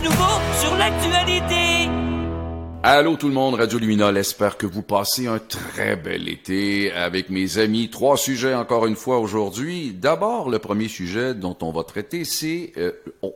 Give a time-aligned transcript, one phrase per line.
[0.00, 2.01] nouveau sur l'actualité.
[2.84, 7.30] Allô tout le monde, Radio Luminol, espère que vous passez un très bel été avec
[7.30, 7.90] mes amis.
[7.90, 9.92] Trois sujets encore une fois aujourd'hui.
[9.92, 12.90] D'abord, le premier sujet dont on va traiter, c'est, euh,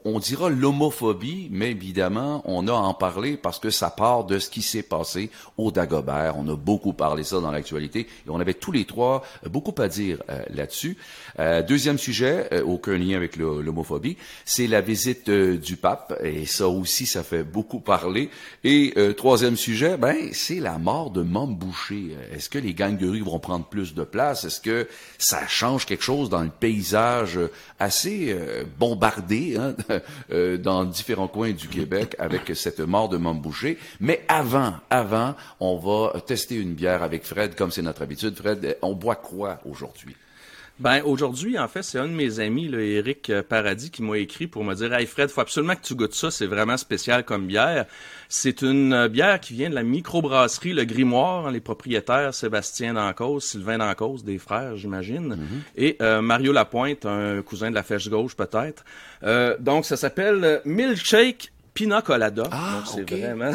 [0.04, 4.40] on, dira l'homophobie, mais évidemment, on a à en parler parce que ça part de
[4.40, 6.34] ce qui s'est passé au Dagobert.
[6.36, 9.86] On a beaucoup parlé ça dans l'actualité et on avait tous les trois beaucoup à
[9.86, 10.96] dire euh, là-dessus.
[11.38, 17.06] Euh, deuxième sujet, aucun lien avec l'homophobie, c'est la visite du pape et ça aussi,
[17.06, 18.28] ça fait beaucoup parler.
[18.64, 22.16] Et trois troisième sujet, ben, c'est la mort de Mom Boucher.
[22.32, 24.44] Est-ce que les gangs vont prendre plus de place?
[24.44, 27.38] Est-ce que ça change quelque chose dans le paysage
[27.78, 29.74] assez euh, bombardé hein,
[30.30, 33.76] euh, dans différents coins du Québec avec cette mort de Mom Boucher?
[34.00, 38.36] Mais avant, avant, on va tester une bière avec Fred, comme c'est notre habitude.
[38.36, 40.16] Fred, on boit quoi aujourd'hui?
[40.78, 44.46] Ben aujourd'hui, en fait, c'est un de mes amis, là, Eric Paradis, qui m'a écrit
[44.46, 47.46] pour me dire Hey Fred, faut absolument que tu goûtes ça, c'est vraiment spécial comme
[47.46, 47.86] bière.
[48.28, 52.94] C'est une euh, bière qui vient de la microbrasserie Le Grimoire, hein, les propriétaires Sébastien
[52.94, 55.62] Dancause, Sylvain Dancause, des frères, j'imagine, mhm.
[55.76, 58.84] et euh, Mario Lapointe, un cousin de la Fèche Gauche peut-être.
[59.22, 62.44] Euh, donc ça s'appelle Milkshake Pina Colada.
[62.50, 63.52] Ah, c'est vraiment.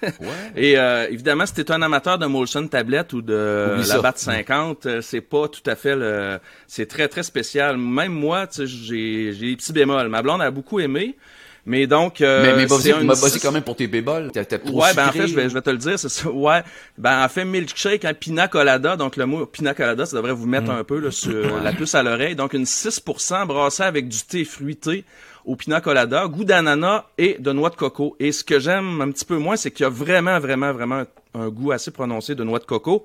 [0.56, 4.86] Et euh, évidemment, si t'es un amateur de Molson Tablette ou de la BAT 50,
[4.86, 6.38] euh, c'est pas tout à fait le.
[6.66, 7.78] C'est très très spécial.
[7.78, 10.08] Même moi, j'ai j'ai des petits bémols.
[10.08, 11.16] Ma blonde a beaucoup aimé.
[11.64, 14.32] Mais donc, euh, mais, mais vas-y, quand même pour tes bébols.
[14.34, 16.28] ouais, ben en fait, je vais, je vais te le dire, c'est ça.
[16.28, 16.62] Ouais,
[16.98, 18.96] ben en fait, milkshake, un pina colada.
[18.96, 20.78] Donc le mot pina colada, ça devrait vous mettre mm.
[20.78, 22.34] un peu là, sur la puce à l'oreille.
[22.34, 25.04] Donc une 6% brassée avec du thé fruité
[25.44, 28.16] au pina colada, goût d'ananas et de noix de coco.
[28.18, 31.04] Et ce que j'aime un petit peu moins, c'est qu'il y a vraiment, vraiment, vraiment
[31.34, 33.04] un goût assez prononcé de noix de coco.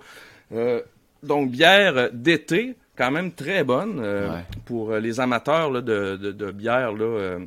[0.54, 0.82] Euh,
[1.24, 6.52] donc, bière d'été, quand même très bonne euh, pour les amateurs là, de, de, de,
[6.52, 7.40] bière là, euh,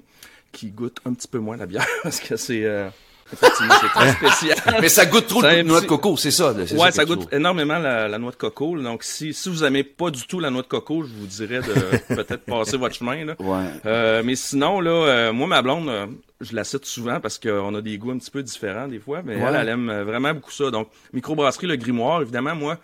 [0.53, 2.65] qui goûtent un petit peu moins la bière parce que c'est
[3.33, 4.59] Effectivement, c'est très spécial.
[4.81, 6.53] Mais ça goûte trop de noix de coco, c'est ça.
[6.53, 8.79] Ouais, ça, goûte énormément la, noix de coco.
[8.79, 11.61] Donc, si, si vous aimez pas du tout la noix de coco, je vous dirais
[11.61, 13.25] de peut-être passer votre chemin.
[13.25, 13.37] Là.
[13.39, 13.67] Ouais.
[13.87, 16.07] Euh, mais sinon, là, euh, moi, ma blonde, euh,
[16.41, 19.23] je la cite souvent parce qu'on a des goûts un petit peu différents des fois,
[19.25, 20.71] mais elle, elle aime vraiment beaucoup ça.
[20.71, 22.79] Donc, microbrasserie, le grimoire, évidemment, moi,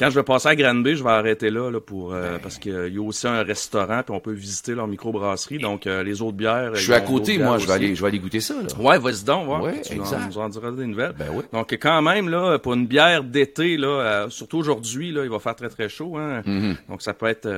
[0.00, 2.38] quand je vais passer à Granby, je vais arrêter là, là pour euh, ben.
[2.42, 5.58] parce qu'il y a aussi un restaurant puis on peut visiter leur microbrasserie.
[5.58, 6.74] Donc euh, les autres bières.
[6.74, 8.54] Je suis à côté, moi, je vais aller, je vais aller goûter ça.
[8.54, 8.82] Là.
[8.82, 9.62] Ouais, vas-y donc, voir.
[9.62, 10.20] Ouais, tu exact.
[10.28, 11.12] nous en diras des nouvelles.
[11.18, 11.44] Ben oui.
[11.52, 15.38] Donc quand même là, pour une bière d'été là, euh, surtout aujourd'hui là, il va
[15.38, 16.16] faire très très chaud.
[16.16, 16.40] Hein?
[16.46, 16.76] Mm-hmm.
[16.88, 17.50] Donc ça peut être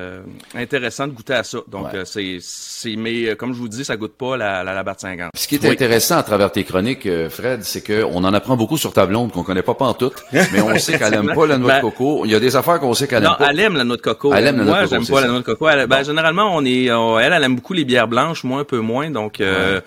[0.57, 1.59] intéressant de goûter à ça.
[1.69, 5.01] Donc c'est c'est mais comme je vous dis, ça goûte pas la la, la batte
[5.01, 5.31] 50.
[5.37, 8.79] Ce qui est intéressant à travers tes chroniques, Fred, c'est que on en apprend beaucoup
[8.79, 11.47] sur ta blonde qu'on connaît pas pas en tout, mais on sait qu'elle aime pas
[11.47, 12.27] la noix de ben coco.
[12.33, 14.33] Il y a des affaires qu'on sait qu'elle non, elle aime la noix de coco.
[14.33, 15.05] Elle aime la noix moi, de coco.
[15.05, 15.67] j'aime pas la noix de coco.
[15.87, 19.11] ben, généralement, on est, elle, elle aime beaucoup les bières blanches, moi un peu moins.
[19.11, 19.83] Donc, euh,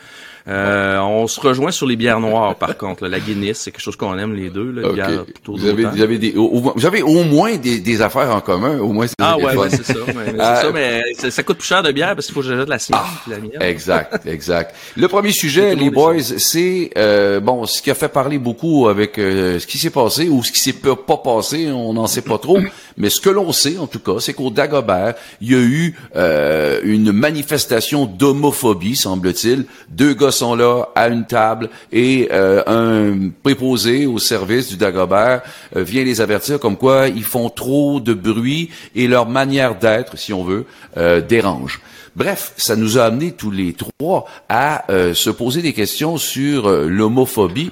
[0.47, 3.07] euh, on se rejoint sur les bières noires, par contre.
[3.07, 4.71] La Guinness, c'est quelque chose qu'on aime les deux.
[4.71, 5.31] Là, okay.
[5.45, 8.77] vous, avez, vous, avez des, vous avez au moins des, des affaires en commun.
[8.79, 9.93] Au moins, ah ouais, ouais c'est ça.
[10.07, 12.69] Mais, euh, ça, mais ça, coûte plus cher de bière parce qu'il faut que j'ajoute
[12.69, 13.61] la sienne ah, la mienne.
[13.61, 14.75] Exact, exact.
[14.95, 19.17] Le premier sujet, les boys, c'est euh, bon, ce qui a fait parler beaucoup avec
[19.17, 22.37] euh, ce qui s'est passé ou ce qui s'est pas passé, on n'en sait pas
[22.37, 22.59] trop.
[22.97, 25.95] mais ce que l'on sait, en tout cas, c'est qu'au Dagobert, il y a eu
[26.15, 29.65] euh, une manifestation d'homophobie, semble-t-il.
[29.89, 35.41] Deux gars sont là à une table et euh, un préposé au service du Dagobert
[35.75, 40.17] euh, vient les avertir comme quoi ils font trop de bruit et leur manière d'être,
[40.17, 40.65] si on veut,
[40.97, 41.81] euh, dérange.
[42.15, 47.71] Bref, ça nous a amené tous les trois à se poser des questions sur l'homophobie.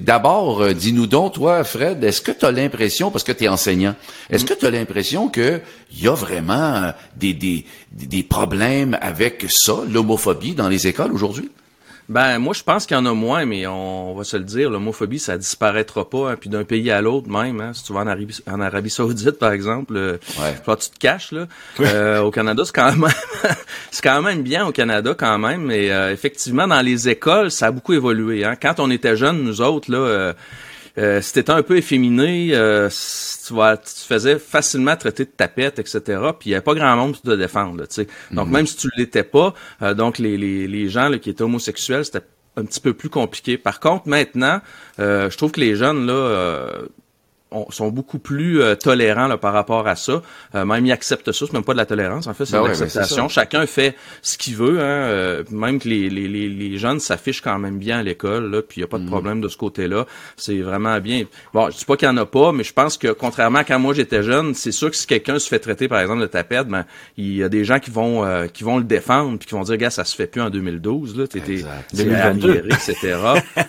[0.00, 3.94] D'abord, dis-nous donc, toi, Fred, est-ce que tu as l'impression, parce que tu es enseignant,
[4.28, 5.62] est-ce que tu as l'impression qu'il
[5.96, 11.50] y a vraiment des, des, des problèmes avec ça, l'homophobie, dans les écoles aujourd'hui?
[12.08, 14.70] Ben moi je pense qu'il y en a moins, mais on, va se le dire,
[14.70, 17.60] l'homophobie ça disparaîtra pas, hein, puis d'un pays à l'autre même.
[17.60, 20.76] Hein, si tu vas en Arabie, en Arabie Saoudite par exemple, euh, ouais.
[20.76, 21.46] tu te caches là.
[21.80, 23.10] Euh, au Canada c'est quand même
[23.90, 27.66] c'est quand même bien au Canada quand même, mais euh, effectivement dans les écoles ça
[27.66, 28.42] a beaucoup évolué.
[28.42, 28.56] Hein.
[28.60, 30.32] Quand on était jeunes nous autres là.
[30.98, 32.88] Euh, euh, si t'étais un peu efféminé, euh,
[33.46, 36.00] tu, vois, tu te faisais facilement traiter de tapette, etc.
[36.38, 37.78] Puis il n'y avait pas grand monde pour te défendre.
[37.78, 38.52] Là, donc mhm.
[38.52, 42.04] même si tu l'étais pas, euh, donc les, les, les gens là, qui étaient homosexuels,
[42.04, 42.24] c'était
[42.56, 43.56] un petit peu plus compliqué.
[43.56, 44.60] Par contre, maintenant,
[44.98, 46.66] je trouve que les jeunes là
[47.70, 50.22] sont beaucoup plus euh, tolérants là, par rapport à ça.
[50.54, 52.58] Euh, même ils acceptent ça, c'est même pas de la tolérance, en fait, c'est Ben
[52.58, 53.28] de ouais, ben l'acceptation.
[53.28, 54.80] Chacun fait ce qu'il veut.
[54.80, 58.50] Hein, euh, même que les, les, les, les jeunes s'affichent quand même bien à l'école,
[58.50, 60.06] là, puis il y a pas de problème de ce côté-là.
[60.36, 61.24] C'est vraiment bien.
[61.54, 63.64] Bon, je dis pas qu'il y en a pas, mais je pense que contrairement à
[63.64, 66.26] quand moi j'étais jeune, c'est sûr que si quelqu'un se fait traiter par exemple de
[66.26, 66.84] tapette, ben
[67.16, 69.62] il y a des gens qui vont euh, qui vont le défendre puis qui vont
[69.62, 71.94] dire gars ça se fait plus en 2012 là, t'étais Exact.
[71.94, 73.16] 2022, etc.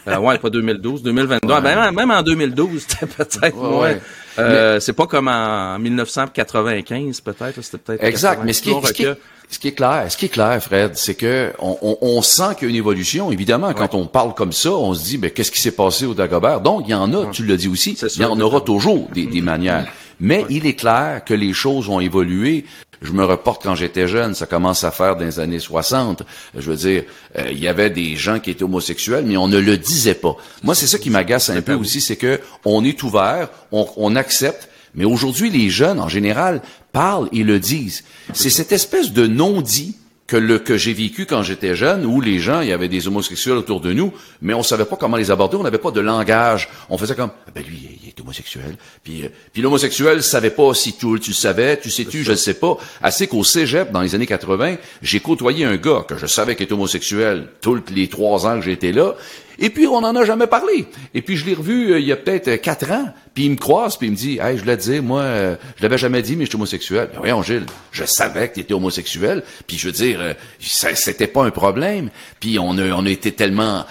[0.08, 1.54] euh, ouais, pas 2012, 2022.
[1.54, 3.69] Ah, ben, même en 2012, c'était peut-être Ouais.
[3.70, 4.02] Ouais.
[4.38, 8.88] Euh, c'est pas comme en 1995 peut-être, c'était peut-être Exact, mais ce qui, est, 80,
[8.88, 9.18] ce, qui est,
[9.50, 12.56] ce qui est clair, ce qui est clair, Fred, c'est que on, on, on sent
[12.58, 13.32] qu'il y a une évolution.
[13.32, 16.14] Évidemment, quand on parle comme ça, on se dit, ben qu'est-ce qui s'est passé au
[16.14, 16.62] Dagobert?
[16.62, 19.26] Donc, il y en a, tu l'as dit aussi, il y en aura toujours des,
[19.26, 19.88] des manières.
[20.20, 22.66] Mais il est clair que les choses ont évolué.
[23.02, 26.24] Je me reporte quand j'étais jeune, ça commence à faire dans les années 60.
[26.56, 27.04] Je veux dire,
[27.38, 30.36] euh, il y avait des gens qui étaient homosexuels, mais on ne le disait pas.
[30.64, 34.16] Moi, c'est ça qui m'agace un peu aussi, c'est que on est ouvert, on, on
[34.18, 36.62] accepte, mais aujourd'hui, les jeunes, en général,
[36.92, 38.04] parlent et le disent.
[38.34, 39.96] C'est cette espèce de non-dit
[40.30, 43.08] que le que j'ai vécu quand j'étais jeune, où les gens, il y avait des
[43.08, 46.02] homosexuels autour de nous, mais on savait pas comment les aborder, on n'avait pas de
[46.02, 46.70] langage.
[46.92, 48.78] On faisait comme, ah ben lui, il est homosexuel.
[49.04, 52.38] Puis, euh, puis l'homosexuel savait pas si tu, tu le savais, tu sais-tu, je le
[52.38, 52.78] sais pas.
[53.02, 56.66] Assez qu'au cégep, dans les années 80, j'ai côtoyé un gars que je savais qu'il
[56.66, 59.16] était homosexuel tous les trois ans que j'étais là,
[59.62, 60.86] et puis, on n'en a jamais parlé.
[61.14, 63.52] Et puis, je l'ai revu euh, il y a peut-être euh, quatre ans, puis il
[63.52, 66.22] me croise, puis il me dit, «Hey, je l'ai dit, moi, euh, je l'avais jamais
[66.22, 69.78] dit, mais je suis homosexuel.» Ben voyons, Gilles, je savais que tu étais homosexuel, puis
[69.78, 72.10] je veux dire, c'était pas un problème.
[72.40, 73.86] Puis on a, on a été tellement,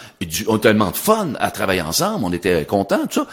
[0.47, 3.26] on a tellement de fun à travailler ensemble, on était contents, tout ça.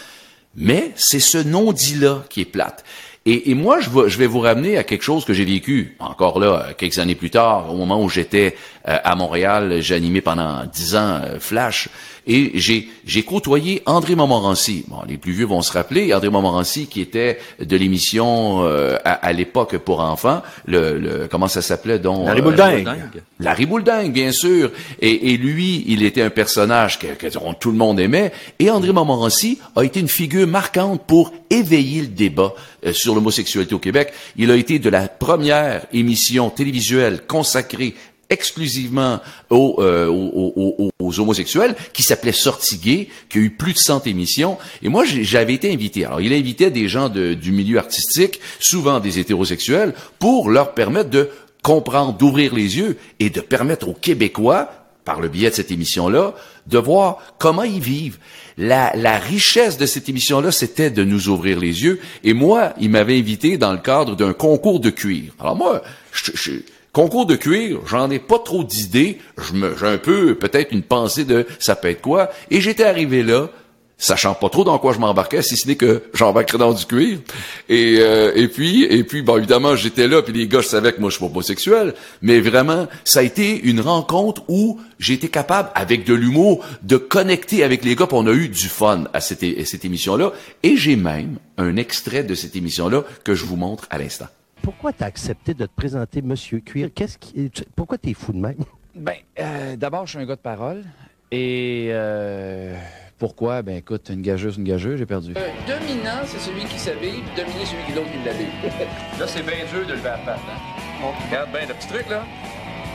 [0.58, 2.84] Mais c'est ce non-dit-là qui est plate.
[3.28, 3.90] Et, et moi, je
[4.20, 7.74] vais, vous ramener à quelque chose que j'ai vécu, encore là, quelques années plus tard,
[7.74, 11.90] au moment où j'étais à Montréal, j'ai animé pendant dix ans Flash,
[12.28, 14.86] et j'ai, côtoyé André Montmorency.
[14.88, 19.14] Bon, les plus vieux vont se rappeler, André Montmorency qui était de l'émission euh, à,
[19.14, 22.26] à l'époque pour enfants, le, le comment ça s'appelait donc?
[22.26, 22.84] Larry euh, Boulding.
[22.84, 23.22] dingue.
[23.40, 24.72] Larry Boulding, bien sûr.
[25.02, 27.28] Et, et lui, il était un personnage que, que
[27.60, 28.32] tout le monde aimait.
[28.60, 32.54] Et André Montmorency a été une figure marquante pour éveiller le débat
[32.86, 34.14] euh, sur l'homosexualité au Québec.
[34.38, 37.96] Il a été de la première émission télévisuelle consacrée
[38.30, 39.20] exclusivement
[39.50, 43.78] aux, euh, aux, aux- aux- homosexuels, qui s'appelait Sortie Gay, qui a eu plus de
[43.78, 44.58] 100 émissions.
[44.84, 46.06] Et moi, j'avais été invité.
[46.06, 51.10] Alors, il invitait des gens de- du milieu artistique, souvent des hétérosexuels, pour leur permettre
[51.10, 51.30] de
[51.64, 54.70] comprendre, d'ouvrir les yeux et de permettre aux Québécois,
[55.04, 56.34] par le biais de cette émission-là,
[56.66, 58.18] de voir comment ils vivent.
[58.58, 62.00] La, la richesse de cette émission-là, c'était de nous ouvrir les yeux.
[62.24, 65.34] Et moi, il m'avait invité dans le cadre d'un concours de cuir.
[65.40, 66.52] Alors moi, je, je-
[66.96, 69.18] concours de cuir, j'en ai pas trop d'idées.
[69.54, 72.30] J'ai un peu, peut-être une pensée de ça peut être quoi.
[72.50, 73.50] Et j'étais arrivé là,
[73.98, 77.20] sachant pas trop dans quoi je m'embarquais, si ce n'est que j'embarquerais dans du cuir.
[77.68, 81.02] Et, euh, et puis, et puis, bon, évidemment, j'étais là, puis les gars, savais que
[81.02, 86.06] moi, je suis homosexuel, mais vraiment, ça a été une rencontre où été capable, avec
[86.06, 89.84] de l'humour, de connecter avec les gars, puis on a eu du fun à cette
[89.84, 90.32] émission-là.
[90.64, 94.28] Et j'ai même un extrait de cette émission-là que je vous montre à l'instant.
[94.62, 96.90] Pourquoi t'as accepté de te présenter Monsieur Cuir?
[96.94, 98.58] Qu'est-ce qui, tu- pourquoi t'es fou de même?
[98.96, 100.84] Ben, euh, d'abord, je suis un gars de parole.
[101.32, 102.76] Et euh,
[103.18, 103.62] pourquoi?
[103.62, 105.34] Ben, écoute, une gageuse, une gageuse, j'ai perdu.
[105.34, 108.48] dominant, c'est celui qui s'habille, puis dominer celui qui l'autre qui l'habille.
[109.20, 111.08] là, c'est bien dur de lever la patte, hein?
[111.30, 112.24] regarde bien le petit truc, là.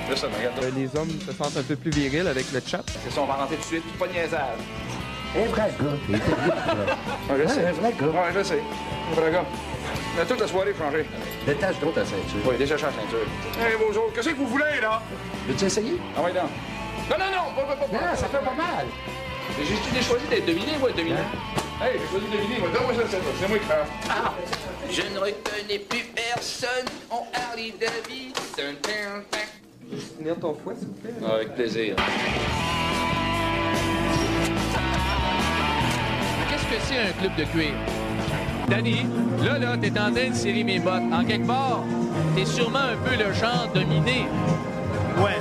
[0.09, 0.65] Là, ça, regarde.
[0.65, 2.83] Euh, les hommes se sentent un peu plus virils avec le chat.
[3.05, 4.59] C'est ça, on va rentrer tout de suite, pas de niaisage.
[5.37, 6.19] Un vrai gars.
[7.31, 7.35] Un
[7.73, 8.07] vrai gars.
[8.07, 8.59] Ouais, je sais.
[9.13, 9.45] Un vrai gars.
[10.17, 11.07] On a toute la soirée changé.
[11.47, 12.41] Détache donc ta ceinture.
[12.45, 13.27] Oui, déjà change ceinture.
[13.65, 15.01] Hey, vos autres, qu'est-ce que vous voulez, là?
[15.47, 16.01] Veux-tu essayer?
[16.17, 16.43] Ah, ouais, non.
[17.11, 17.93] Non, non, non, pas, pas, pas, pas.
[18.11, 18.87] Non, ça fait pas mal.
[19.59, 21.17] J'ai j'ai choisi d'être dominé, moi, dominé.
[21.81, 22.69] Hey, j'ai choisi de dominer, moi.
[22.75, 24.93] Donne-moi ça, c'est c'est moi qui fais.
[24.93, 28.75] Je ne reconnais plus personne en Harley Davidson.
[30.19, 31.15] Tenir ton fouet, s'il vous plaît.
[31.27, 31.97] Ah, Avec plaisir.
[36.49, 37.73] Qu'est-ce que c'est un club de cuir?
[38.71, 39.05] Danny,
[39.43, 41.03] là, là, t'es en train de serrer mes bottes.
[41.13, 41.83] En quelque part,
[42.37, 44.27] t'es sûrement un peu le genre dominé.
[45.19, 45.41] Ouais.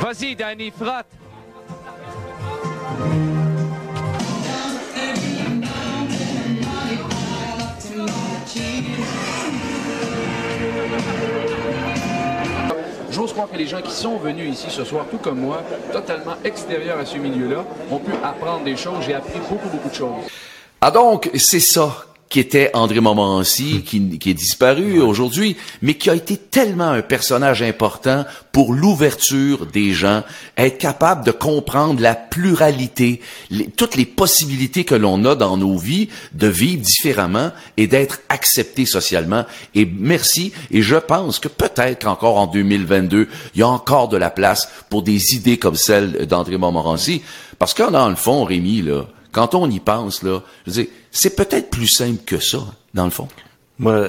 [0.00, 1.04] Vas-y, Danny, frotte.
[13.10, 16.36] J'ose croire que les gens qui sont venus ici ce soir, tout comme moi, totalement
[16.44, 19.04] extérieurs à ce milieu-là, ont pu apprendre des choses.
[19.04, 20.24] J'ai appris beaucoup, beaucoup de choses.
[20.80, 22.02] Ah donc, c'est ça.
[22.28, 27.00] qui était André Montmorency, qui, qui est disparu aujourd'hui, mais qui a été tellement un
[27.00, 30.24] personnage important pour l'ouverture des gens,
[30.56, 35.78] être capable de comprendre la pluralité, les- toutes les possibilités que l'on a dans nos
[35.78, 39.44] vies de vivre différemment et d'être accepté socialement.
[39.76, 40.52] Et merci.
[40.72, 44.68] Et je pense que peut-être qu'encore en 2022, il y a encore de la place
[44.90, 47.22] pour des idées comme celle d'André Montmorency.
[47.60, 49.02] Parce que dans le fond, Rémi, là,
[49.36, 52.60] quand on y pense, là, je veux dire, c'est peut-être plus simple que ça,
[52.94, 53.28] dans le fond.
[53.78, 54.08] Moi,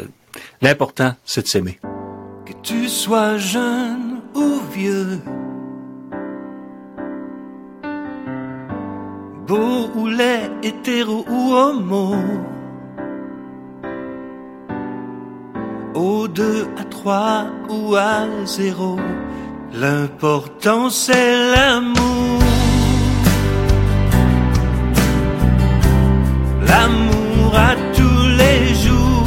[0.61, 1.79] l'important, c'est de s'aimer.
[2.45, 5.19] Que tu sois jeune ou vieux,
[9.45, 12.15] beau ou laid, hétéro ou homo,
[15.93, 18.97] au 2 à 3 ou à 0,
[19.73, 22.46] l'important c'est l'amour.
[26.67, 29.25] L'amour à tous les jours.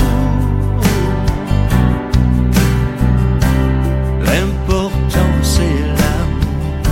[4.28, 6.85] L'important c'est l'amour.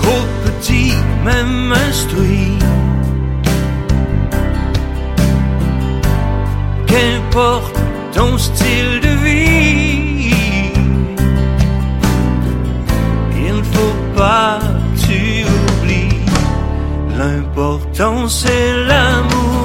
[0.00, 0.92] Gros petit,
[1.24, 2.58] même instruit.
[6.86, 7.78] Qu'importe
[8.12, 9.09] ton style de
[17.60, 19.59] L'important c'est l'amour.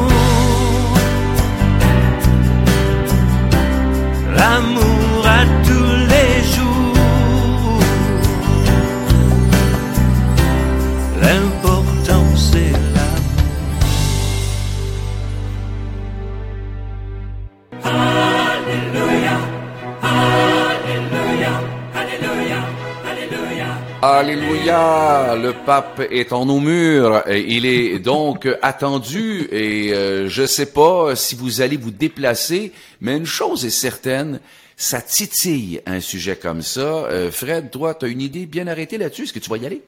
[24.02, 27.24] Alléluia, le pape est en nos murs.
[27.28, 33.18] Il est donc attendu et euh, je sais pas si vous allez vous déplacer, mais
[33.18, 34.40] une chose est certaine,
[34.78, 37.06] ça titille un sujet comme ça.
[37.06, 39.24] Euh, Fred, toi, tu as une idée bien arrêtée là-dessus?
[39.24, 39.82] Est-ce que tu vas y aller?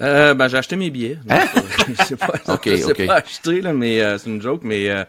[0.00, 1.18] Euh, ben, j'ai acheté mes billets.
[1.28, 1.40] Hein?
[1.88, 3.06] Je sais pas, Ok, je sais ok.
[3.06, 5.04] pas acheté, là, mais euh, c'est une joke, mais euh,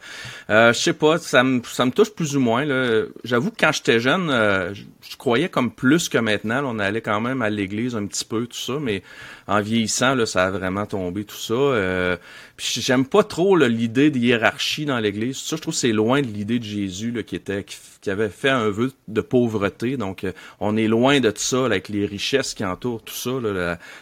[0.50, 2.65] euh, je sais pas, ça me, ça me touche plus ou moins.
[2.65, 3.03] là.
[3.24, 6.62] J'avoue que quand j'étais jeune, euh, je, je croyais comme plus que maintenant.
[6.62, 9.01] là, on allait quand même à l'église un petit peu, tout ça, mais
[9.48, 11.53] en vieillissant, là, ça a vraiment tombé, tout ça.
[11.53, 12.17] Euh,
[12.57, 15.38] puis j'aime pas trop l'idée de hiérarchie dans l'église.
[15.38, 18.29] Ça, je trouve que c'est loin de l'idée de Jésus là, qui était qui, avait
[18.29, 19.98] fait un vœu de pauvreté.
[19.98, 23.31] Donc, euh, on est loin de ça, avec les richesses qui entourent tout ça,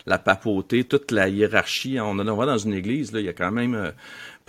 [0.05, 1.99] la, papauté, toute la hiérarchie.
[1.99, 3.91] On, on va dans une église, là, il y a quand même euh,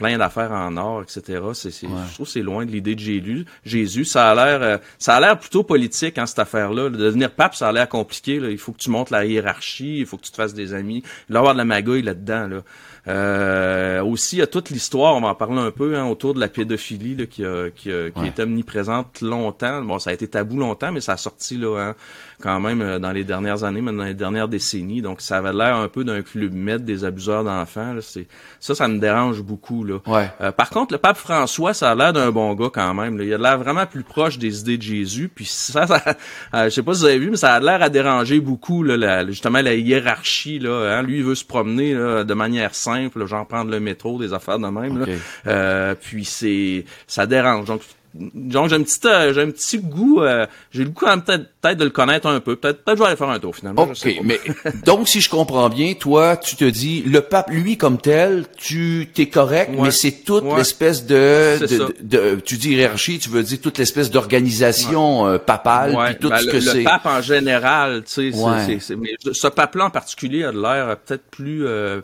[0.00, 1.42] plein d'affaires en or, etc.
[1.52, 3.44] C'est, c'est, Je trouve que c'est loin de l'idée de Jésus.
[3.66, 6.88] Jésus, ça a l'air, euh, ça a l'air plutôt politique, hein, cette affaire-là.
[6.88, 8.40] De devenir pape, ça a l'air compliqué.
[8.40, 8.48] Là.
[8.48, 11.02] Il faut que tu montes la hiérarchie, il faut que tu te fasses des amis.
[11.28, 12.48] Il va y avoir de la magouille là-dedans.
[12.48, 12.62] Là.
[13.08, 16.34] Euh, aussi, il y a toute l'histoire, on va en parler un peu, hein, autour
[16.34, 18.26] de la pédophilie là, qui, a, qui, a, qui Ouais.
[18.28, 19.82] est omniprésente longtemps.
[19.82, 21.94] Bon, ça a été tabou longtemps, mais ça a sorti là, hein,
[22.42, 25.02] quand même euh, dans les dernières années, même dans les dernières décennies.
[25.02, 27.96] Donc, ça avait l'air un peu d'un club med des abuseurs d'enfants.
[28.00, 28.26] C'est,
[28.60, 29.84] ça, ça me dérange beaucoup.
[29.84, 29.98] Là.
[30.06, 30.30] Ouais.
[30.40, 33.16] Euh, par contre, le pape François, ça a l'air d'un bon gars quand même.
[33.18, 33.24] là.
[33.24, 35.30] Il a l'air vraiment plus proche des idées de Jésus.
[35.34, 36.02] Puis ça, ça
[36.54, 38.82] euh, je sais pas si vous avez vu, mais ça a l'air à déranger beaucoup
[38.82, 40.58] là, la- justement la hiérarchie.
[40.58, 41.02] Là, hein.
[41.02, 44.58] Lui, il veut se promener là, de manière simple, genre prendre le métro, des affaires
[44.58, 44.98] de même.
[44.98, 45.06] là.
[45.46, 47.66] Euh, puis c'est, ça dérange.
[47.66, 47.82] Donc
[48.12, 51.22] donc j'ai un petit euh, j'ai un petit goût euh, j'ai le goût quand même
[51.22, 53.54] peut-être peut-être de le connaître un peu peut-être peut-être je vais aller faire un tour
[53.54, 54.40] finalement OK, mais
[54.84, 59.08] donc si je comprends bien, toi, tu te dis, le pape, lui, comme tel, tu
[59.14, 59.82] t'es correct, Ouais.
[59.84, 60.56] mais c'est toute Ouais.
[60.56, 61.94] l'espèce de, de,
[62.34, 66.38] de- tu dis hiérarchie, tu veux dire toute l'espèce d'organisation euh, papale, puis tout ben,
[66.38, 66.82] ce le, que le c'est.
[66.82, 70.94] pape en général, tu sais, c'est- mais ce pape-là en particulier a de l'air euh,
[70.96, 72.00] peut-être plus euh,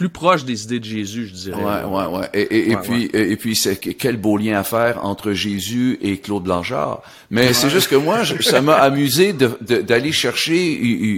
[0.00, 1.62] plus proche des idées de Jésus, je dirais.
[1.62, 2.28] Ouais, ouais, ouais.
[2.32, 5.32] Et, et, et Ouais, puis, et, et puis, c'est quel beau lien à faire entre
[5.32, 7.02] Jésus et Claude Blanchard.
[7.30, 10.72] Mais c'est juste que moi, je- ça m'a amusé de- de- d'aller chercher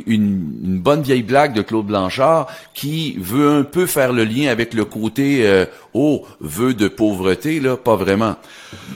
[0.09, 4.75] une bonne vieille blague de Claude Blanchard qui veut un peu faire le lien avec
[4.75, 8.35] le côté euh, oh vœu de pauvreté là, pas vraiment.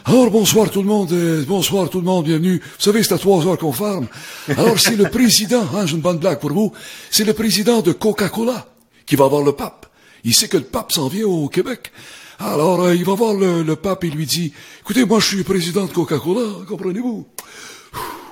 [0.04, 2.56] Alors bonsoir tout le monde, euh, bonsoir tout le monde, bienvenue.
[2.60, 4.08] Vous savez, c'est à trois heures qu'on ferme.
[4.48, 6.72] Alors c'est le président, hein, j'ai une bonne blague pour vous,
[7.08, 8.66] c'est le président de Coca-Cola
[9.06, 9.86] qui va voir le pape.
[10.24, 11.92] Il sait que le pape s'en vient au Québec.
[12.38, 15.44] Alors euh, il va voir le, le pape et lui dit, écoutez, moi je suis
[15.44, 17.26] président de Coca-Cola, comprenez-vous?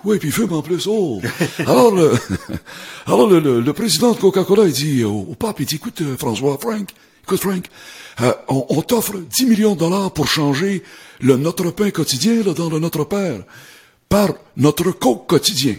[0.04, 0.86] Oui, puis il fume en plus.
[0.86, 1.22] Oh.
[1.66, 2.12] Alors, le,
[3.06, 6.02] alors le, le- le président de Coca-Cola, il dit au, au pape, il dit, écoute,
[6.02, 6.90] euh, François, Frank,
[7.22, 7.64] écoute, Frank,
[8.20, 10.82] euh, on, on t'offre 10 millions de dollars pour changer
[11.20, 13.42] le Notre Pain quotidien là, dans le Notre Père
[14.10, 14.28] par
[14.58, 15.76] notre Coke quotidien.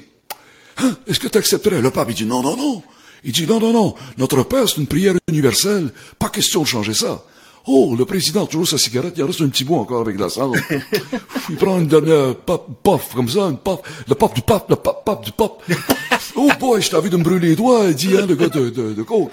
[0.77, 1.79] Hein, Est-ce que tu accepterais?
[1.81, 2.81] Le pape, il dit, non, non, non.
[3.25, 5.91] Il dit, non, non, non, notre Père, c'est une prière universelle.
[6.19, 7.23] Pas question de changer ça.
[7.67, 10.51] Oh, le président, toujours sa cigarette, il reste un petit bout encore avec la salle.
[11.49, 14.75] il prend une dernière pop, puff, comme ça, une puff, le pop du pop, le
[14.75, 15.63] pop, pop du pop.
[16.37, 18.69] Oh boy, je t'avais de me brûler les doigts, il dit, hein, le gars de,
[18.69, 19.31] de, de Coke.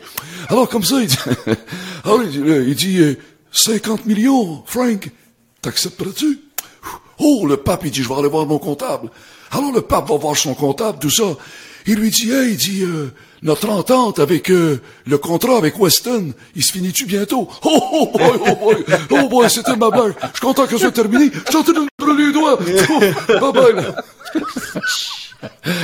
[0.49, 1.17] Alors, comme ça, il dit,
[2.05, 3.19] alors, il dit, euh, il dit euh,
[3.51, 5.11] 50 millions, Frank,
[5.63, 6.39] t'accepterais-tu?
[7.19, 9.11] Oh, le pape, il dit, je vais aller voir mon comptable.
[9.51, 11.25] Alors, le pape va voir son comptable, tout ça.
[11.87, 16.33] Il lui dit, hey, il dit, euh, notre entente avec euh, le contrat avec Weston,
[16.55, 17.49] il se finit-tu bientôt?
[17.65, 18.77] Oh, oh boy, oh boy,
[19.11, 20.15] oh boy, c'était ma blague.
[20.21, 21.31] Je suis content que ce soit terminé.
[21.33, 22.59] Je suis en train de me brûler les doigts.
[23.41, 23.85] Oh, bye bye.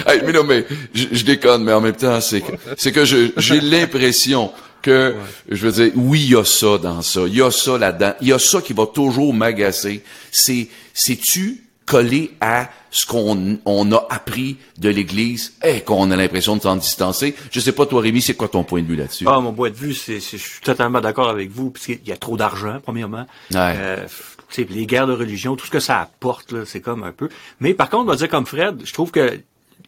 [0.07, 3.05] Hey, mais non, mais je, je déconne, mais en même temps, c'est que, c'est que
[3.05, 5.17] je- j'ai l'impression que,
[5.49, 8.13] je veux dire, oui, il y a ça dans ça, il y a ça là-dedans,
[8.21, 10.05] il y a ça qui va toujours m'agacer.
[10.31, 16.57] C'est, c'est-tu collé à ce qu'on on a appris de l'Église et qu'on a l'impression
[16.57, 17.35] de s'en distancer?
[17.51, 19.25] Je sais pas, toi, Rémi, c'est quoi ton point de vue là-dessus?
[19.27, 22.13] Ah, mon point de vue, c'est, c'est- je suis totalement d'accord avec vous, puisqu'il y
[22.13, 23.27] a trop d'argent, premièrement.
[23.53, 23.75] Ouais.
[23.77, 24.07] Euh,
[24.51, 27.13] tu sais, les guerres de religion, tout ce que ça apporte, là, c'est comme un
[27.13, 27.29] peu.
[27.61, 29.41] Mais par contre, on va dire comme Fred, je trouve que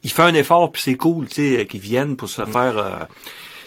[0.02, 2.78] il fait un effort, puis c'est cool, tu sais, qu'ils viennent pour se faire.
[2.78, 2.90] euh,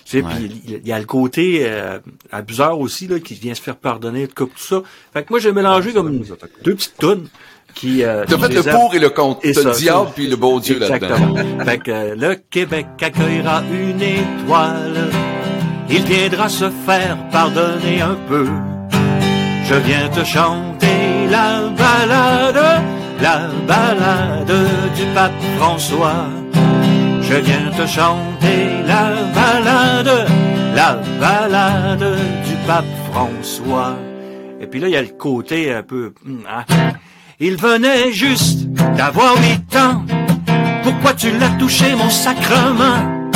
[0.06, 0.32] tu sais, Ouais.
[0.42, 1.98] il il y a le côté euh,
[2.32, 4.82] abuseur aussi là, qui vient se faire pardonner, tout, tout ça.
[5.14, 6.24] Fait que moi, j'ai mélangé comme
[6.64, 7.28] deux petites tonnes
[7.74, 8.04] qui.
[8.04, 9.40] Euh, T'as fait le pour et le contre.
[9.44, 11.36] Et T'as le diable puis le bon Dieu là-dedans.
[11.66, 15.10] Fait que euh, le Québec accueillera une étoile.
[15.90, 18.48] Il viendra se faire pardonner un peu.
[19.66, 22.84] Je viens te chanter la balade,
[23.22, 26.26] la balade du pape François.
[27.22, 30.28] Je viens te chanter la balade,
[30.76, 33.96] la balade du pape François.
[34.60, 36.14] Et puis là, il y a le côté un peu...
[36.26, 36.64] hum, hein.
[37.40, 40.06] Il venait juste d'avoir huit ans.
[40.84, 43.30] Pourquoi tu l'as touché, mon sacrement?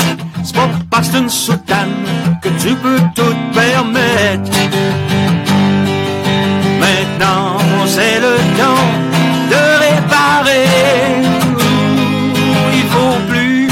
[0.44, 2.04] C'est pas parce une soutane
[2.40, 4.50] que tu peux tout permettre.
[6.80, 8.88] Maintenant, c'est le temps
[9.50, 10.66] de réparer.
[12.74, 13.68] Il faut plus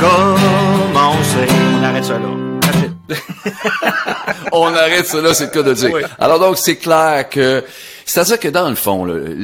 [0.00, 1.46] recommencer.
[1.80, 2.28] On arrête ça là.
[4.52, 5.90] On arrête cela, c'est le cas de dire.
[5.92, 6.02] Oui.
[6.18, 7.64] Alors donc, c'est clair que,
[8.04, 9.34] c'est-à-dire que dans le fond, le,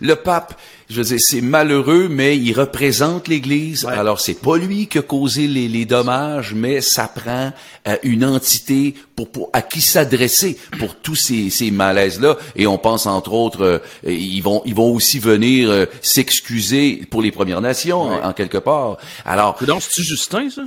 [0.00, 0.58] le- pape,
[0.90, 3.84] je veux dire, c'est malheureux, mais il représente l'Église.
[3.84, 7.52] Alors, c'est pas lui qui a causé les, les dommages, mais ça prend
[7.86, 12.38] euh, une entité pour, pour à qui s'adresser pour tous ces, ces malaises-là.
[12.56, 13.78] Et on pense entre autres, euh,
[14.10, 18.58] ils vont ils vont aussi venir euh, s'excuser pour les Premières Nations en, en quelque
[18.58, 18.96] part.
[19.26, 20.62] Alors, Donc, c'est-tu Justin, ça?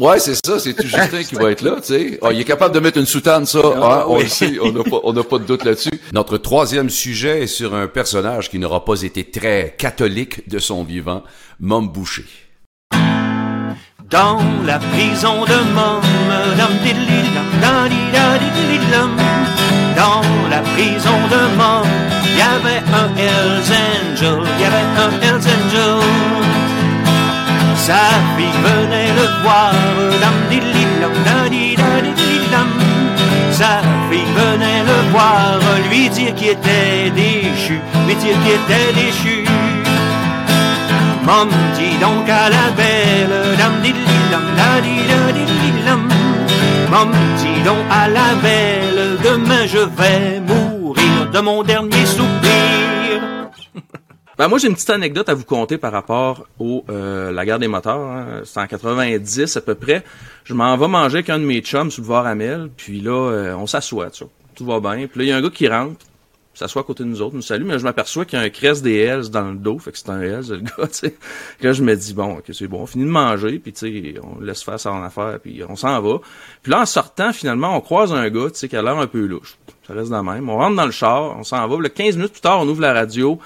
[0.00, 2.18] Ouais, c'est ça, c'est tout Justin qui va être là, tu sais.
[2.22, 3.58] Ah, il est capable de mettre une soutane, ça.
[3.58, 5.90] hein, on le sait, on n'a pas, on n'a pas de doute là-dessus.
[6.14, 10.84] Notre troisième sujet est sur un personnage qui n'aura pas été très catholique de son
[10.84, 11.22] vivant,
[11.60, 12.24] Mom Boucher.
[14.08, 16.00] Dans la prison de Mom,
[19.96, 21.86] dans la prison de Mom,
[22.24, 25.59] il y avait un Hells Angel, il y avait un Hells Angel.
[27.90, 29.72] Sa fille venait le voir,
[30.22, 30.30] da
[31.24, 32.62] da.
[33.50, 35.58] Sa fille venait le voir,
[35.90, 39.44] lui dire qu'il était déchu, lui dire qu'il était déchu.
[41.24, 45.18] Mom dit donc à la belle, dam da di da
[45.84, 46.08] dam.
[46.92, 52.29] Mom dit donc à la belle, demain je vais mourir de mon dernier soupir.
[54.40, 57.58] Ben moi j'ai une petite anecdote à vous conter par rapport au euh, la guerre
[57.58, 58.00] des moteurs.
[58.00, 58.40] Hein.
[58.44, 60.02] C'est en 90 à peu près.
[60.44, 62.70] Je m'en vais manger avec un de mes chums sur le boulevard Amel.
[62.74, 64.08] Puis là, euh, on s'assoit.
[64.54, 65.06] Tout va bien.
[65.08, 66.06] Puis là, il y a un gars qui rentre,
[66.54, 68.48] s'assoit à côté de nous autres, nous salue, mais je m'aperçois qu'il y a un
[68.48, 69.78] crest des Hells dans le dos.
[69.78, 71.16] Fait que c'est un Hells, le gars, tu sais.
[71.60, 74.20] Là, je me dis, bon, ok, c'est bon, on finit de manger, puis tu sais,
[74.22, 76.18] on laisse faire son affaire, puis on s'en va.
[76.62, 79.06] Puis là, en sortant, finalement, on croise un gars, tu sais, qui a l'air un
[79.06, 79.58] peu louche.
[79.86, 80.48] Ça reste dans le même.
[80.48, 81.78] On rentre dans le char, on s'en va.
[81.78, 83.38] Là, 15 minutes plus tard, on ouvre la radio.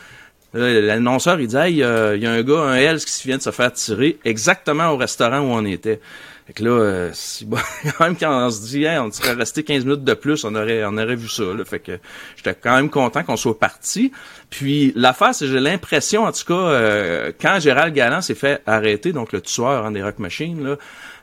[0.55, 3.51] L'annonceur, il dit, euh, il y a un gars, un Hells qui vient de se
[3.51, 6.01] faire tirer exactement au restaurant où on était.
[6.47, 7.57] Fait que là, euh, c'est bon,
[7.99, 10.85] quand même quand on se dit, on serait resté 15 minutes de plus, on aurait,
[10.85, 11.43] on aurait vu ça.
[11.43, 11.65] Là.
[11.65, 11.99] Fait que
[12.37, 14.13] j'étais quand même content qu'on soit parti.
[14.51, 19.13] Puis l'affaire, c'est j'ai l'impression, en tout cas, euh, quand Gérald Galland s'est fait arrêter,
[19.13, 20.77] donc le tueur hein, des Rock Machines, là,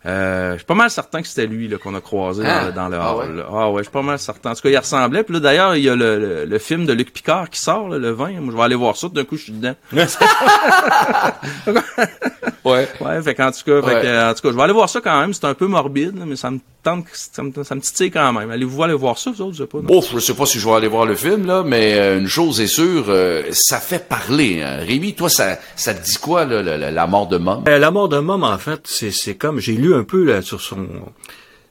[0.06, 2.62] euh, je suis pas mal certain que c'était lui là, qu'on a croisé Ah.
[2.62, 3.30] dans, le- dans le Ah hall.
[3.32, 3.38] ouais?
[3.38, 3.44] là.
[3.54, 4.52] Ah ouais, je suis pas mal certain.
[4.52, 5.24] En tout cas, il ressemblait.
[5.24, 7.88] Puis là, d'ailleurs, il y a le, le, le film de Luc Picard qui sort,
[7.90, 8.32] là, le 20.
[8.42, 9.10] Moi, je vais aller voir ça.
[9.10, 9.76] D'un coup, je suis dedans.
[12.64, 12.88] Ouais.
[13.02, 14.02] Ouais, fait qu'en tout cas, fait Ouais.
[14.04, 15.34] que, en tout cas, je vais aller voir ça quand même.
[15.34, 18.32] C'est un peu morbide, là, mais ça me tente, ça me, ça me titille quand
[18.34, 18.52] même.
[18.52, 19.80] Allez-vous aller voir ça, vous autres, je sais pas.
[19.92, 22.28] Ouf, je sais pas si je vais aller voir le film, là, mais euh, une
[22.28, 24.62] chose est sûre, euh, ça fait parler.
[24.62, 24.78] Hein.
[24.86, 26.62] Rémi, toi, ça, ça te dit quoi, là,
[26.92, 27.64] la, mort de Mom?
[27.68, 30.62] Euh, la mort de Mom, en fait, c'est comme, j'ai lu un peu là, sur
[30.62, 30.88] son,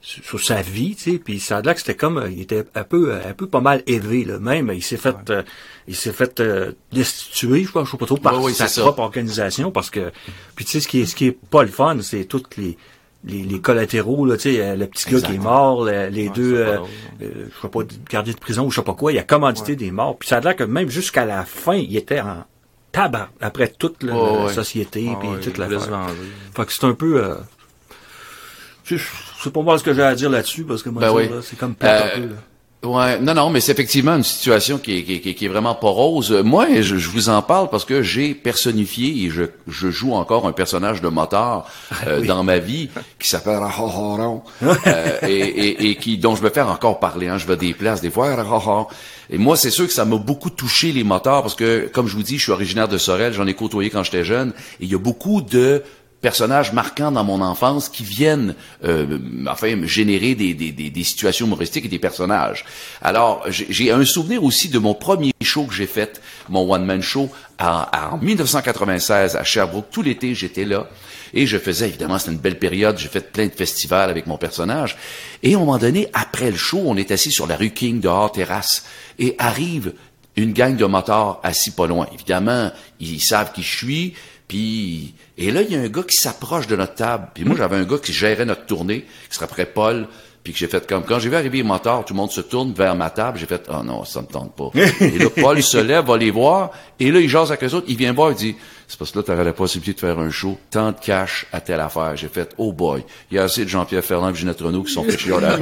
[0.03, 2.65] sur, sa vie, tu sais, puis ça a l'air que c'était comme, euh, il était
[2.75, 5.43] un peu, euh, un peu pas mal élevé, là, même, il s'est fait, euh,
[5.89, 8.67] il s'est fait euh, destituer, je crois, je sais pas trop, par Ouais, ouais, sa
[8.69, 8.81] ça.
[8.83, 10.11] propre organisation, parce que,
[10.57, 12.79] puis tu sais, ce qui est, ce qui est pas le fun, c'est toutes les,
[13.25, 16.55] les, les collatéraux, là, tu sais, le petit gars qui est mort, le- les deux,
[16.57, 16.79] euh,
[17.21, 17.81] je sais pas,
[18.11, 20.39] gardien de prison ou je sais pas quoi, il a commandité des morts, puis ça
[20.39, 22.45] a l'air que même jusqu'à la fin, il était en
[22.91, 24.15] tabac, après toute la,
[24.55, 25.69] société, Ah puis toute la
[26.57, 27.37] fait que c'est un peu.
[28.99, 31.29] Sais pas moi ce que j'ai à dire là-dessus parce que moi Ben oui.
[31.43, 32.27] c'est comme plate Euh, un peu.
[32.29, 32.35] Là.
[32.83, 35.45] Ouais, non, non, mais c'est effectivement une situation qui est, qui est- qui est- qui
[35.45, 36.31] est vraiment pas rose.
[36.43, 40.47] Moi, je, je vous en parle parce que j'ai personnifié et je, je joue encore
[40.47, 41.67] un personnage de motard
[42.07, 46.49] euh, dans ma vie qui s'appelle Rahohoron euh, et, et, et qui dont je me
[46.49, 47.29] fais encore parler.
[47.29, 48.35] Hein, je vais des places des fois.
[49.29, 52.17] Et moi, c'est sûr que ça m'a beaucoup touché les motards parce que, comme je
[52.17, 54.91] vous dis, je suis originaire de Sorel, j'en ai côtoyé quand j'étais jeune et il
[54.91, 55.83] y a beaucoup de
[56.21, 58.55] personnages marquants dans mon enfance qui viennent
[58.85, 62.65] euh, enfin me générer des, des, des, des situations humoristiques et des personnages.
[63.01, 67.01] Alors, j'ai j'ai un souvenir aussi de mon premier show que j'ai fait, mon one-man
[67.01, 69.91] show, en, en 1996 à Sherbrooke.
[69.91, 70.87] Tout l'été, j'étais là.
[71.33, 74.37] Et je faisais, évidemment, c'était une belle période, j'ai fait plein de festivals avec mon
[74.37, 74.99] personnage.
[75.43, 78.01] Et à un moment donné, après le show, on est assis sur la rue King,
[78.01, 78.85] dehors, terrasse,
[79.19, 79.95] et arrive
[80.37, 82.07] une gang de motards assis pas loin.
[82.13, 84.15] Évidemment, ils savent qui je suis,
[84.51, 87.29] puis et là il y a un gars qui s'approche de notre table.
[87.33, 90.09] Puis moi j'avais un gars qui gérait notre tournée, qui se rappelait Paul,
[90.43, 92.41] puis que j'ai fait comme quand j'ai vu arriver les motards, tout le monde se
[92.41, 94.71] tourne vers ma table, j'ai fait oh non, ça me tente pas.
[95.01, 97.87] et là Paul se lève, va les voir, et là il jase avec eux autres,
[97.89, 98.57] il vient voir, il dit
[98.91, 101.61] c'est parce que là t'aurais la possibilité de faire un show, tant de cash à
[101.61, 102.17] telle affaire.
[102.17, 104.93] J'ai fait oh boy, il y a assez de Jean-Pierre Ferland et Ginette Renault qui
[104.93, 105.57] sont fait chier la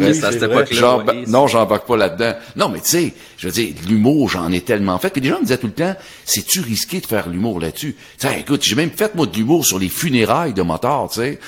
[1.26, 2.32] non, j'embarque pas là-dedans.
[2.56, 5.10] Non, mais tu sais, je veux dire, l'humour, j'en ai tellement fait.
[5.10, 7.96] Puis les gens me disaient tout le temps, c'est-tu risqué de faire l'humour là-dessus?
[8.18, 11.20] Tu sais, écoute, j'ai même fait, moi, de l'humour sur les funérailles de motards, tu
[11.20, 11.38] sais.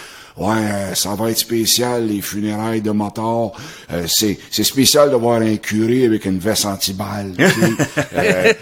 [0.41, 3.53] Ouais, euh, ça va être spécial, les funérailles de motards.
[3.93, 7.35] Euh, c'est, c'est spécial de voir un curé avec une veste anti-balle.
[8.13, 8.53] Euh,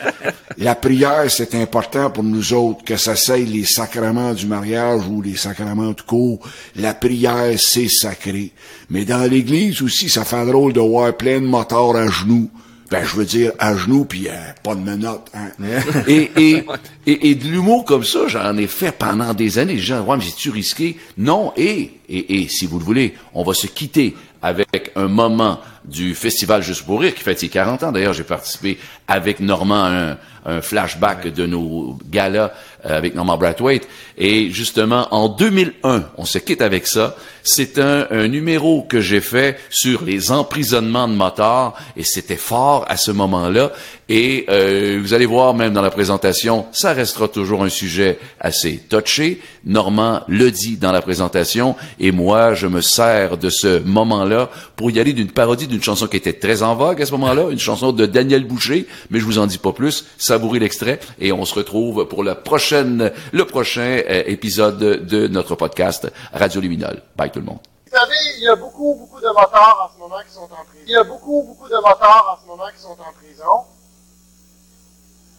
[0.58, 5.22] la prière, c'est important pour nous autres, que ça soit les sacrements du mariage ou
[5.22, 6.40] les sacrements de cours.
[6.76, 8.52] La prière, c'est sacré.
[8.90, 12.50] Mais dans l'église aussi, ça fait drôle de voir plein de motards à genoux.
[12.90, 15.30] Ben, je veux dire, à genoux, puis euh, pas de menottes.
[15.34, 15.50] Hein.
[16.08, 16.64] et, et,
[17.06, 19.74] et, et de l'humour comme ça, j'en ai fait pendant des années.
[19.74, 20.96] Les gens, ouais, mais c'est-tu risqué?
[21.18, 25.60] Non, et, et, et, si vous le voulez, on va se quitter avec un moment
[25.88, 27.92] du Festival Juste pour rire, qui fait ses 40 ans.
[27.92, 32.52] D'ailleurs, j'ai participé avec Normand à un, flashback de nos galas
[32.86, 33.86] euh, avec Normand Brathwaite.
[34.16, 37.16] Et justement, en 2001, on se quitte avec ça.
[37.42, 42.86] C'est un, un numéro que j'ai fait sur les emprisonnements de motards, et c'était fort
[42.88, 43.72] à ce moment-là.
[44.08, 48.78] Et euh, vous allez voir, même dans la présentation, ça restera toujours un sujet assez
[48.88, 49.42] touché.
[49.66, 54.90] Normand le dit dans la présentation, et moi, je me sers de ce moment-là pour
[54.90, 57.58] y aller d'une parodie d'une chanson qui était très en vogue à ce moment-là, une
[57.58, 60.06] chanson de Daniel Boucher, mais je vous en dis pas plus.
[60.18, 65.54] Savourez l'extrait, et on se retrouve pour la prochaine, le prochain euh, épisode de notre
[65.54, 67.02] podcast Radio Luminol.
[67.16, 67.58] Bye tout le monde.
[67.90, 70.64] Vous savez, il y a beaucoup, beaucoup de motards en ce moment qui sont en
[70.64, 70.84] prison.
[70.86, 73.64] Il y a beaucoup, beaucoup de motards en ce moment qui sont en prison.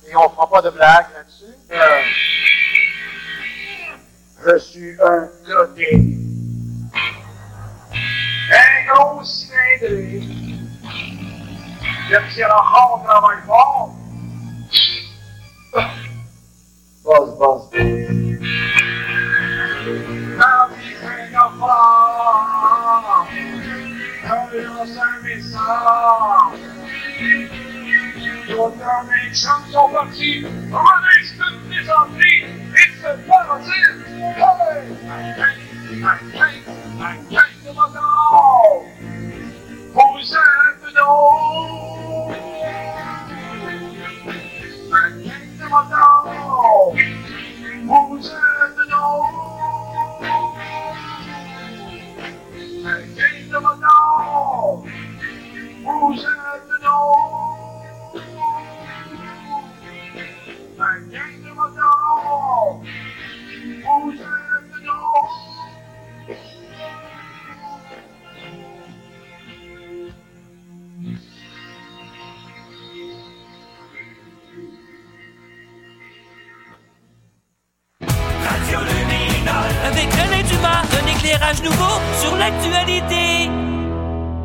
[0.09, 1.53] Et on fera pas de blagues là-dessus.
[1.71, 2.01] Euh,
[4.47, 6.18] je suis un godé.
[12.11, 13.93] Le petit rencontre travaille fort.
[17.03, 17.69] Boss, boss, boss.
[20.39, 21.67] Dans mes fins d'enfants,
[24.25, 26.59] un lance un message.
[28.49, 32.33] D'autres mes chums sont partis, revenez, je peux me présenter
[32.73, 33.85] et se parodie.
[37.31, 38.18] Hey!